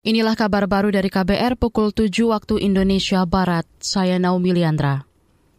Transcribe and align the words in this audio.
Inilah 0.00 0.32
kabar 0.32 0.64
baru 0.64 0.88
dari 0.88 1.12
KBR 1.12 1.60
pukul 1.60 1.92
7 1.92 2.08
waktu 2.32 2.56
Indonesia 2.64 3.20
Barat. 3.28 3.68
Saya 3.84 4.16
Naomi 4.16 4.56
Liandra. 4.56 5.04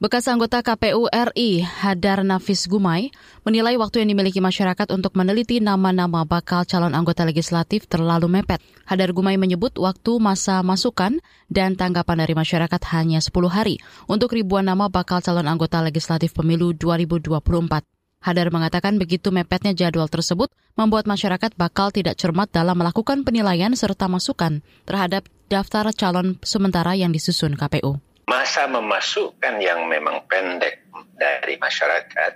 Bekas 0.00 0.24
anggota 0.24 0.64
KPU 0.64 1.04
RI, 1.12 1.60
Hadar 1.60 2.24
Nafis 2.24 2.64
Gumai, 2.64 3.12
menilai 3.44 3.76
waktu 3.76 4.00
yang 4.00 4.16
dimiliki 4.16 4.40
masyarakat 4.40 4.88
untuk 4.88 5.20
meneliti 5.20 5.60
nama-nama 5.60 6.24
bakal 6.24 6.64
calon 6.64 6.96
anggota 6.96 7.28
legislatif 7.28 7.84
terlalu 7.84 8.40
mepet. 8.40 8.64
Hadar 8.88 9.12
Gumai 9.12 9.36
menyebut 9.36 9.76
waktu 9.76 10.16
masa 10.16 10.64
masukan 10.64 11.20
dan 11.52 11.76
tanggapan 11.76 12.24
dari 12.24 12.32
masyarakat 12.32 12.80
hanya 12.96 13.20
10 13.20 13.36
hari 13.52 13.84
untuk 14.08 14.32
ribuan 14.32 14.64
nama 14.64 14.88
bakal 14.88 15.20
calon 15.20 15.44
anggota 15.44 15.84
legislatif 15.84 16.32
pemilu 16.32 16.72
2024. 16.72 17.91
Hadar 18.22 18.54
mengatakan 18.54 19.02
begitu 19.02 19.34
mepetnya 19.34 19.74
jadwal 19.74 20.06
tersebut 20.06 20.46
membuat 20.78 21.10
masyarakat 21.10 21.58
bakal 21.58 21.90
tidak 21.90 22.14
cermat 22.14 22.46
dalam 22.54 22.78
melakukan 22.78 23.26
penilaian 23.26 23.74
serta 23.74 24.06
masukan 24.06 24.62
terhadap 24.86 25.26
daftar 25.50 25.90
calon 25.90 26.38
sementara 26.46 26.94
yang 26.94 27.10
disusun 27.10 27.58
KPU. 27.58 27.98
Masa 28.30 28.70
memasukkan 28.70 29.58
yang 29.58 29.90
memang 29.90 30.22
pendek 30.30 30.86
dari 31.18 31.58
masyarakat 31.58 32.32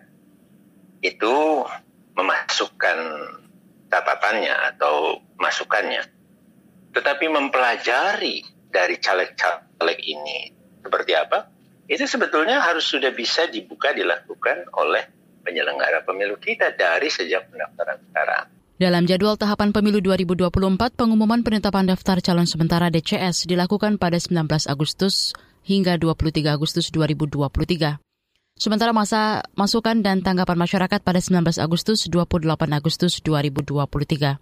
itu 1.07 1.37
memasukkan 2.19 2.99
catatannya 3.87 4.75
atau 4.75 5.23
masukannya. 5.39 6.03
Tetapi 6.91 7.31
mempelajari 7.31 8.43
dari 8.75 8.99
caleg-caleg 8.99 9.99
ini 10.03 10.51
seperti 10.83 11.13
apa, 11.15 11.47
itu 11.87 12.03
sebetulnya 12.11 12.59
harus 12.59 12.83
sudah 12.83 13.15
bisa 13.15 13.47
dibuka 13.47 13.95
dilakukan 13.95 14.67
oleh 14.75 15.16
penyelenggara 15.47 16.03
pemilu 16.03 16.35
kita 16.43 16.75
dari 16.75 17.07
sejak 17.07 17.47
pendaftaran 17.55 18.03
sekarang. 18.11 18.47
Dalam 18.77 19.09
jadwal 19.09 19.41
tahapan 19.41 19.73
pemilu 19.73 20.05
2024, 20.05 20.53
pengumuman 20.99 21.41
penetapan 21.41 21.89
daftar 21.89 22.21
calon 22.21 22.45
sementara 22.45 22.93
DCS 22.93 23.49
dilakukan 23.49 23.97
pada 23.97 24.21
19 24.21 24.45
Agustus 24.69 25.33
hingga 25.65 25.97
23 25.97 26.53
Agustus 26.53 26.93
2023. 26.93 27.97
Sementara 28.57 28.93
masa 28.93 29.45
masukan 29.57 30.01
dan 30.05 30.21
tanggapan 30.21 30.61
masyarakat 30.61 31.01
pada 31.01 31.21
19 31.21 31.57
Agustus 31.57 32.05
28 32.09 32.49
Agustus 32.73 33.21
2023. 33.25 34.41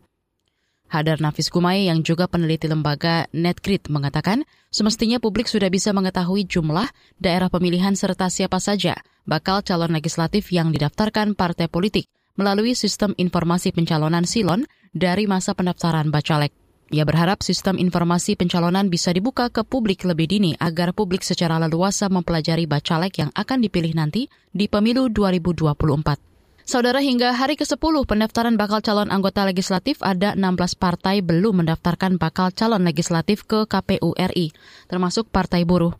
Hadar 0.88 1.18
Nafis 1.18 1.50
Kumai 1.50 1.90
yang 1.90 2.04
juga 2.06 2.30
peneliti 2.30 2.70
lembaga 2.70 3.26
Netgrid 3.34 3.90
mengatakan, 3.90 4.46
semestinya 4.70 5.18
publik 5.18 5.50
sudah 5.50 5.66
bisa 5.72 5.90
mengetahui 5.90 6.46
jumlah 6.46 6.86
daerah 7.18 7.50
pemilihan 7.50 7.96
serta 7.98 8.30
siapa 8.30 8.60
saja 8.62 9.00
bakal 9.24 9.64
calon 9.64 9.96
legislatif 9.96 10.52
yang 10.52 10.70
didaftarkan 10.70 11.32
partai 11.34 11.66
politik 11.66 12.06
melalui 12.36 12.76
sistem 12.76 13.16
informasi 13.16 13.72
pencalonan 13.72 14.28
Silon 14.28 14.68
dari 14.92 15.24
masa 15.24 15.56
pendaftaran 15.56 16.12
Bacalek. 16.12 16.52
Ia 16.92 17.02
berharap 17.08 17.40
sistem 17.40 17.80
informasi 17.80 18.36
pencalonan 18.36 18.92
bisa 18.92 19.10
dibuka 19.10 19.48
ke 19.48 19.64
publik 19.64 20.04
lebih 20.04 20.28
dini 20.28 20.52
agar 20.60 20.92
publik 20.92 21.24
secara 21.24 21.56
leluasa 21.56 22.12
mempelajari 22.12 22.68
Bacalek 22.68 23.24
yang 23.24 23.30
akan 23.32 23.58
dipilih 23.64 23.96
nanti 23.96 24.28
di 24.52 24.68
pemilu 24.68 25.08
2024. 25.08 26.33
Saudara, 26.64 27.04
hingga 27.04 27.36
hari 27.36 27.60
ke-10 27.60 28.08
pendaftaran 28.08 28.56
bakal 28.56 28.80
calon 28.80 29.12
anggota 29.12 29.44
legislatif 29.44 30.00
ada 30.00 30.32
16 30.32 30.80
partai 30.80 31.20
belum 31.20 31.60
mendaftarkan 31.60 32.16
bakal 32.16 32.56
calon 32.56 32.88
legislatif 32.88 33.44
ke 33.44 33.68
KPU 33.68 34.16
RI, 34.16 34.48
termasuk 34.88 35.28
Partai 35.28 35.68
Buruh. 35.68 35.92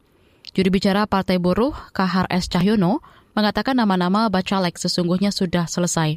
Juri 0.57 0.73
bicara 0.73 1.05
Partai 1.05 1.37
Buruh, 1.37 1.77
Kahar 1.93 2.25
S. 2.33 2.49
Cahyono, 2.49 3.05
mengatakan 3.37 3.77
nama-nama 3.77 4.33
bacalek 4.33 4.81
sesungguhnya 4.81 5.37
sudah 5.37 5.69
selesai. 5.69 6.17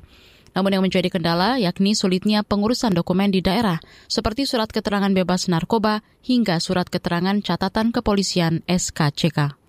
Namun 0.55 0.79
yang 0.79 0.83
menjadi 0.87 1.11
kendala 1.11 1.59
yakni 1.59 1.91
sulitnya 1.91 2.39
pengurusan 2.47 2.95
dokumen 2.95 3.35
di 3.35 3.43
daerah, 3.43 3.83
seperti 4.07 4.47
surat 4.47 4.71
keterangan 4.71 5.11
bebas 5.11 5.51
narkoba 5.51 6.07
hingga 6.23 6.63
surat 6.63 6.87
keterangan 6.87 7.35
catatan 7.43 7.91
kepolisian 7.91 8.63
SKCK. 8.63 9.66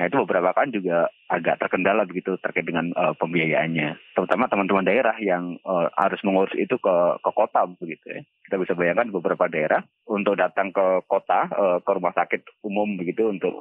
Nah 0.00 0.08
itu 0.08 0.16
beberapa 0.24 0.56
kan 0.56 0.72
juga 0.72 1.12
agak 1.28 1.60
terkendala 1.60 2.08
begitu 2.08 2.40
terkait 2.40 2.64
dengan 2.64 2.88
uh, 2.96 3.12
pembiayaannya. 3.20 4.16
Terutama 4.16 4.48
teman-teman 4.48 4.88
daerah 4.88 5.12
yang 5.20 5.60
uh, 5.60 5.92
harus 5.92 6.16
mengurus 6.24 6.56
itu 6.56 6.80
ke 6.80 6.96
ke 7.20 7.30
kota 7.36 7.68
begitu 7.76 8.08
ya. 8.08 8.24
Kita 8.48 8.56
bisa 8.56 8.72
bayangkan 8.72 9.12
beberapa 9.12 9.44
daerah 9.52 9.84
untuk 10.08 10.40
datang 10.40 10.72
ke 10.72 11.04
kota 11.04 11.52
uh, 11.52 11.78
ke 11.84 11.90
rumah 11.92 12.16
sakit 12.16 12.64
umum 12.64 12.96
begitu 12.96 13.28
untuk 13.28 13.52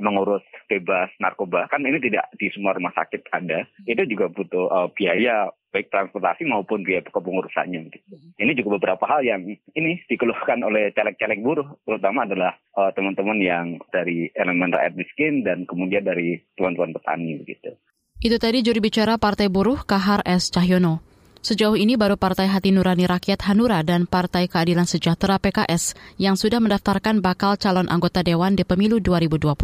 mengurus 0.00 0.44
bebas 0.66 1.12
narkoba 1.22 1.68
kan 1.68 1.84
ini 1.84 2.00
tidak 2.00 2.28
di 2.36 2.48
semua 2.50 2.74
rumah 2.74 2.92
sakit 2.96 3.30
ada. 3.30 3.64
Itu 3.84 4.02
juga 4.08 4.32
butuh 4.32 4.66
uh, 4.68 4.88
biaya 4.92 5.52
baik 5.70 5.88
transportasi 5.88 6.48
maupun 6.50 6.82
biaya 6.82 7.06
kepengurusannya. 7.06 7.94
Gitu. 7.94 8.10
Hmm. 8.10 8.34
Ini 8.36 8.52
juga 8.58 8.80
beberapa 8.80 9.04
hal 9.06 9.22
yang 9.22 9.46
ini 9.76 10.02
dikeluhkan 10.10 10.60
oleh 10.66 10.90
caleg-caleg 10.90 11.40
buruh, 11.40 11.78
terutama 11.86 12.26
adalah 12.26 12.58
uh, 12.74 12.90
teman-teman 12.90 13.38
yang 13.38 13.66
dari 13.94 14.28
elemen 14.34 14.74
rakyat 14.74 14.98
miskin 14.98 15.46
dan 15.46 15.64
kemudian 15.64 16.02
dari 16.02 16.42
tuan-tuan 16.58 16.90
petani 16.90 17.38
begitu. 17.38 17.76
Itu 18.20 18.36
tadi 18.36 18.60
juri 18.60 18.84
bicara 18.84 19.16
Partai 19.16 19.48
Buruh 19.48 19.80
Kahar 19.88 20.20
S. 20.28 20.52
Cahyono. 20.52 21.09
Sejauh 21.40 21.72
ini 21.72 21.96
baru 21.96 22.20
Partai 22.20 22.52
Hati 22.52 22.68
Nurani 22.68 23.08
Rakyat 23.08 23.40
Hanura 23.48 23.80
dan 23.80 24.04
Partai 24.04 24.44
Keadilan 24.44 24.84
Sejahtera 24.84 25.40
PKS 25.40 25.96
yang 26.20 26.36
sudah 26.36 26.60
mendaftarkan 26.60 27.24
bakal 27.24 27.56
calon 27.56 27.88
anggota 27.88 28.20
Dewan 28.20 28.60
di 28.60 28.64
pemilu 28.68 29.00
2024 29.00 29.56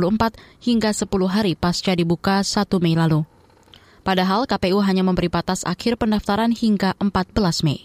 hingga 0.65 0.97
10 0.97 1.04
hari 1.28 1.53
pasca 1.53 1.92
dibuka 1.92 2.41
1 2.41 2.65
Mei 2.81 2.97
lalu. 2.97 3.28
Padahal 4.00 4.48
KPU 4.48 4.81
hanya 4.81 5.04
memberi 5.04 5.28
batas 5.28 5.69
akhir 5.69 6.00
pendaftaran 6.00 6.56
hingga 6.56 6.97
14 6.97 7.36
Mei. 7.69 7.84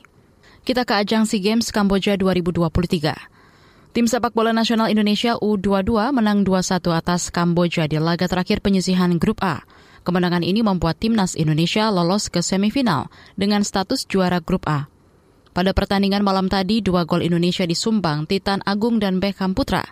Kita 0.64 0.88
ke 0.88 0.96
ajang 0.96 1.28
SEA 1.28 1.44
Games 1.44 1.68
Kamboja 1.76 2.16
2023. 2.16 3.92
Tim 3.92 4.08
sepak 4.08 4.32
bola 4.32 4.56
nasional 4.56 4.88
Indonesia 4.88 5.36
U22 5.36 6.16
menang 6.16 6.48
2-1 6.48 6.80
atas 6.96 7.28
Kamboja 7.28 7.92
di 7.92 8.00
laga 8.00 8.32
terakhir 8.32 8.64
penyisihan 8.64 9.20
Grup 9.20 9.44
A. 9.44 9.68
Kemenangan 10.02 10.42
ini 10.42 10.66
membuat 10.66 10.98
timnas 10.98 11.38
Indonesia 11.38 11.94
lolos 11.94 12.34
ke 12.34 12.42
semifinal 12.42 13.14
dengan 13.38 13.62
status 13.62 14.10
juara 14.10 14.42
Grup 14.42 14.66
A. 14.66 14.90
Pada 15.52 15.76
pertandingan 15.78 16.26
malam 16.26 16.50
tadi, 16.50 16.82
dua 16.82 17.06
gol 17.06 17.22
Indonesia 17.22 17.68
disumbang 17.68 18.26
Titan 18.26 18.66
Agung 18.66 18.98
dan 18.98 19.22
Beckham 19.22 19.54
Putra. 19.54 19.84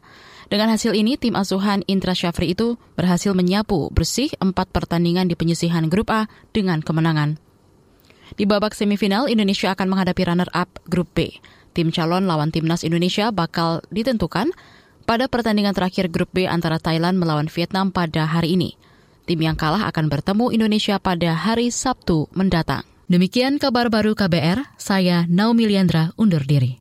Dengan 0.50 0.74
hasil 0.74 0.98
ini, 0.98 1.14
tim 1.14 1.38
asuhan 1.38 1.86
Indra 1.86 2.18
Syafri 2.18 2.58
itu 2.58 2.82
berhasil 2.98 3.38
menyapu 3.38 3.94
bersih 3.94 4.34
empat 4.42 4.74
pertandingan 4.74 5.30
di 5.30 5.38
penyisihan 5.38 5.86
Grup 5.92 6.10
A 6.10 6.26
dengan 6.58 6.82
kemenangan. 6.82 7.38
Di 8.34 8.50
babak 8.50 8.74
semifinal, 8.74 9.30
Indonesia 9.30 9.76
akan 9.78 9.94
menghadapi 9.94 10.26
runner-up 10.26 10.70
Grup 10.90 11.14
B. 11.14 11.38
Tim 11.78 11.94
calon 11.94 12.26
lawan 12.26 12.50
timnas 12.50 12.82
Indonesia 12.82 13.30
bakal 13.30 13.86
ditentukan 13.94 14.50
pada 15.06 15.30
pertandingan 15.30 15.78
terakhir 15.78 16.10
Grup 16.10 16.34
B 16.34 16.50
antara 16.50 16.82
Thailand 16.82 17.22
melawan 17.22 17.46
Vietnam 17.46 17.94
pada 17.94 18.26
hari 18.26 18.58
ini. 18.58 18.74
Tim 19.30 19.46
yang 19.46 19.54
kalah 19.54 19.86
akan 19.94 20.10
bertemu 20.10 20.50
Indonesia 20.50 20.98
pada 20.98 21.38
hari 21.38 21.70
Sabtu 21.70 22.26
mendatang. 22.34 22.82
Demikian 23.06 23.62
kabar 23.62 23.86
baru 23.90 24.18
KBR, 24.18 24.78
saya 24.78 25.30
Naomi 25.30 25.70
Liandra 25.70 26.18
undur 26.18 26.42
diri. 26.46 26.78